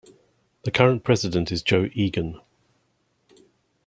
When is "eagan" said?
1.93-2.41